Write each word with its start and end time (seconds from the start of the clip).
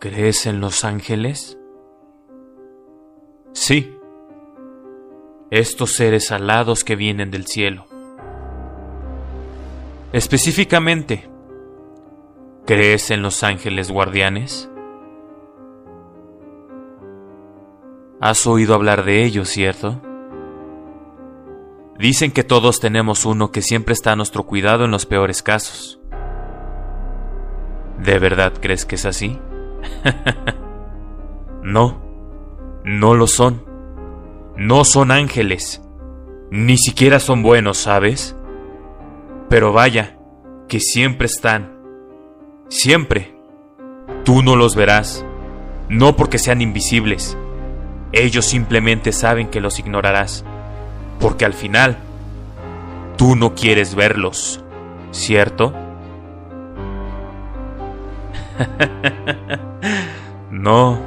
¿Crees 0.00 0.46
en 0.46 0.60
los 0.60 0.84
ángeles? 0.84 1.58
Sí, 3.52 3.98
estos 5.50 5.94
seres 5.94 6.30
alados 6.30 6.84
que 6.84 6.94
vienen 6.94 7.32
del 7.32 7.46
cielo. 7.46 7.86
Específicamente, 10.12 11.28
¿crees 12.64 13.10
en 13.10 13.22
los 13.22 13.42
ángeles 13.42 13.90
guardianes? 13.90 14.70
Has 18.20 18.46
oído 18.46 18.74
hablar 18.74 19.04
de 19.04 19.24
ellos, 19.24 19.48
¿cierto? 19.48 20.00
Dicen 21.98 22.30
que 22.30 22.44
todos 22.44 22.78
tenemos 22.78 23.26
uno 23.26 23.50
que 23.50 23.62
siempre 23.62 23.94
está 23.94 24.12
a 24.12 24.16
nuestro 24.16 24.44
cuidado 24.46 24.84
en 24.84 24.92
los 24.92 25.06
peores 25.06 25.42
casos. 25.42 26.00
¿De 27.98 28.20
verdad 28.20 28.52
crees 28.60 28.84
que 28.84 28.94
es 28.94 29.04
así? 29.04 29.36
no, 31.62 32.00
no 32.84 33.14
lo 33.14 33.26
son. 33.26 33.64
No 34.56 34.84
son 34.84 35.10
ángeles. 35.10 35.82
Ni 36.50 36.78
siquiera 36.78 37.20
son 37.20 37.42
buenos, 37.42 37.78
¿sabes? 37.78 38.34
Pero 39.48 39.72
vaya, 39.72 40.18
que 40.68 40.80
siempre 40.80 41.26
están. 41.26 41.78
Siempre. 42.68 43.34
Tú 44.24 44.42
no 44.42 44.56
los 44.56 44.74
verás. 44.74 45.24
No 45.88 46.16
porque 46.16 46.38
sean 46.38 46.60
invisibles. 46.60 47.36
Ellos 48.12 48.44
simplemente 48.46 49.12
saben 49.12 49.48
que 49.48 49.60
los 49.60 49.78
ignorarás. 49.78 50.44
Porque 51.20 51.44
al 51.44 51.52
final, 51.52 51.98
tú 53.16 53.36
no 53.36 53.54
quieres 53.54 53.94
verlos, 53.94 54.64
¿cierto? 55.10 55.72
no, 60.58 60.98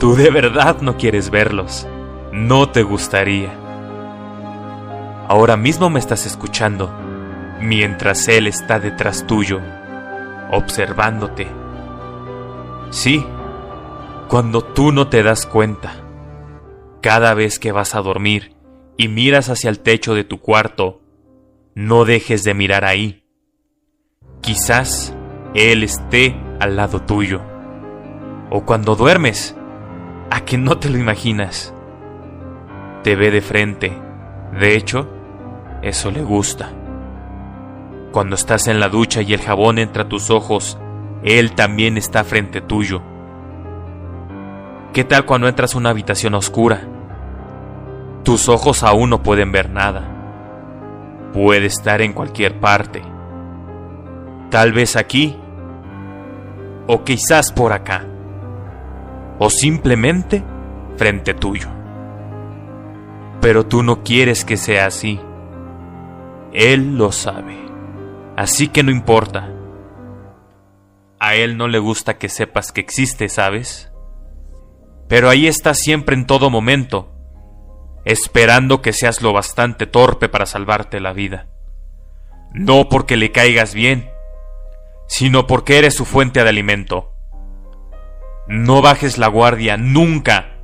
tú 0.00 0.14
de 0.14 0.30
verdad 0.30 0.80
no 0.80 0.96
quieres 0.96 1.30
verlos. 1.30 1.86
No 2.32 2.70
te 2.70 2.82
gustaría. 2.82 3.52
Ahora 5.28 5.58
mismo 5.58 5.90
me 5.90 5.98
estás 5.98 6.24
escuchando, 6.24 6.90
mientras 7.60 8.26
Él 8.28 8.46
está 8.46 8.80
detrás 8.80 9.26
tuyo, 9.26 9.60
observándote. 10.50 11.46
Sí, 12.88 13.22
cuando 14.28 14.64
tú 14.64 14.92
no 14.92 15.08
te 15.08 15.22
das 15.22 15.44
cuenta. 15.44 15.92
Cada 17.02 17.34
vez 17.34 17.58
que 17.58 17.70
vas 17.70 17.94
a 17.94 18.00
dormir 18.00 18.56
y 18.96 19.08
miras 19.08 19.50
hacia 19.50 19.68
el 19.68 19.80
techo 19.80 20.14
de 20.14 20.24
tu 20.24 20.40
cuarto, 20.40 21.02
no 21.74 22.06
dejes 22.06 22.44
de 22.44 22.54
mirar 22.54 22.86
ahí. 22.86 23.24
Quizás 24.40 25.14
él 25.54 25.82
esté 25.82 26.34
al 26.60 26.76
lado 26.76 27.02
tuyo. 27.02 27.57
O 28.50 28.62
cuando 28.62 28.96
duermes, 28.96 29.56
a 30.30 30.40
que 30.40 30.58
no 30.58 30.78
te 30.78 30.88
lo 30.88 30.98
imaginas. 30.98 31.74
Te 33.02 33.16
ve 33.16 33.30
de 33.30 33.40
frente. 33.40 33.92
De 34.58 34.76
hecho, 34.76 35.08
eso 35.82 36.10
le 36.10 36.22
gusta. 36.22 36.70
Cuando 38.12 38.34
estás 38.34 38.68
en 38.68 38.80
la 38.80 38.88
ducha 38.88 39.22
y 39.22 39.34
el 39.34 39.40
jabón 39.40 39.78
entra 39.78 40.04
a 40.04 40.08
tus 40.08 40.30
ojos, 40.30 40.78
él 41.22 41.52
también 41.54 41.96
está 41.96 42.24
frente 42.24 42.60
tuyo. 42.60 43.02
¿Qué 44.92 45.04
tal 45.04 45.26
cuando 45.26 45.48
entras 45.48 45.74
a 45.74 45.78
una 45.78 45.90
habitación 45.90 46.34
oscura? 46.34 46.82
Tus 48.24 48.48
ojos 48.48 48.82
aún 48.82 49.10
no 49.10 49.22
pueden 49.22 49.52
ver 49.52 49.70
nada. 49.70 50.08
Puede 51.32 51.66
estar 51.66 52.00
en 52.00 52.14
cualquier 52.14 52.58
parte 52.58 53.02
Tal 54.50 54.72
vez 54.72 54.96
aquí. 54.96 55.36
O 56.86 57.04
quizás 57.04 57.52
por 57.52 57.72
acá. 57.72 58.06
O 59.38 59.50
simplemente 59.50 60.44
frente 60.96 61.34
tuyo. 61.34 61.68
Pero 63.40 63.66
tú 63.66 63.82
no 63.82 64.02
quieres 64.02 64.44
que 64.44 64.56
sea 64.56 64.86
así. 64.86 65.20
Él 66.52 66.98
lo 66.98 67.12
sabe. 67.12 67.56
Así 68.36 68.68
que 68.68 68.82
no 68.82 68.90
importa. 68.90 69.50
A 71.20 71.34
él 71.34 71.56
no 71.56 71.68
le 71.68 71.78
gusta 71.78 72.18
que 72.18 72.28
sepas 72.28 72.72
que 72.72 72.80
existe, 72.80 73.28
¿sabes? 73.28 73.90
Pero 75.08 75.28
ahí 75.30 75.46
está 75.46 75.74
siempre 75.74 76.14
en 76.14 76.26
todo 76.26 76.50
momento, 76.50 77.12
esperando 78.04 78.82
que 78.82 78.92
seas 78.92 79.22
lo 79.22 79.32
bastante 79.32 79.86
torpe 79.86 80.28
para 80.28 80.46
salvarte 80.46 81.00
la 81.00 81.12
vida. 81.12 81.48
No 82.52 82.88
porque 82.88 83.16
le 83.16 83.32
caigas 83.32 83.74
bien, 83.74 84.10
sino 85.08 85.46
porque 85.46 85.78
eres 85.78 85.94
su 85.94 86.04
fuente 86.04 86.42
de 86.42 86.48
alimento. 86.48 87.07
No 88.48 88.80
bajes 88.80 89.18
la 89.18 89.26
guardia 89.26 89.76
nunca. 89.76 90.54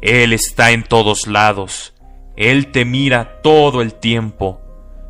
Él 0.00 0.32
está 0.32 0.70
en 0.70 0.84
todos 0.84 1.26
lados. 1.26 1.94
Él 2.36 2.70
te 2.70 2.84
mira 2.84 3.40
todo 3.42 3.82
el 3.82 3.94
tiempo. 3.94 4.60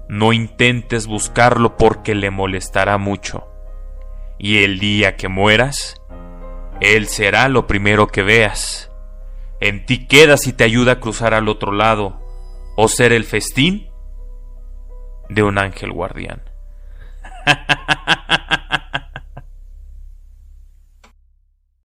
No 0.09 0.33
intentes 0.33 1.07
buscarlo 1.07 1.77
porque 1.77 2.15
le 2.15 2.31
molestará 2.31 2.97
mucho. 2.97 3.47
Y 4.39 4.65
el 4.65 4.79
día 4.79 5.17
que 5.17 5.29
mueras, 5.29 6.01
Él 6.81 7.07
será 7.07 7.49
lo 7.49 7.67
primero 7.67 8.07
que 8.09 8.23
veas. 8.23 8.91
En 9.61 9.85
ti 9.85 10.07
queda 10.07 10.39
si 10.39 10.55
te 10.55 10.65
ayuda 10.65 10.93
a 10.93 11.01
cruzar 11.01 11.35
al 11.35 11.49
otro 11.49 11.71
lado 11.71 12.19
o 12.77 12.89
ser 12.89 13.13
el 13.13 13.25
festín 13.25 13.91
de 15.29 15.43
un 15.43 15.59
ángel 15.59 15.93
guardián. 15.93 16.43